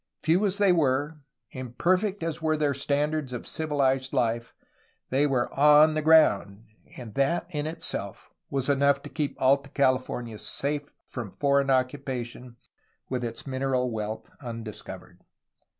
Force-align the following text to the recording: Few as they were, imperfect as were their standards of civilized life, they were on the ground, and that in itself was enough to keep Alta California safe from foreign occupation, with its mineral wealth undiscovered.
Few 0.23 0.43
as 0.47 0.57
they 0.57 0.71
were, 0.71 1.19
imperfect 1.51 2.23
as 2.23 2.41
were 2.41 2.57
their 2.57 2.73
standards 2.73 3.33
of 3.33 3.45
civilized 3.45 4.13
life, 4.13 4.51
they 5.11 5.27
were 5.27 5.53
on 5.53 5.93
the 5.93 6.01
ground, 6.01 6.63
and 6.97 7.13
that 7.13 7.45
in 7.51 7.67
itself 7.67 8.31
was 8.49 8.67
enough 8.67 9.03
to 9.03 9.09
keep 9.09 9.39
Alta 9.39 9.69
California 9.69 10.39
safe 10.39 10.95
from 11.07 11.37
foreign 11.39 11.69
occupation, 11.69 12.55
with 13.09 13.23
its 13.23 13.45
mineral 13.45 13.91
wealth 13.91 14.31
undiscovered. 14.39 15.21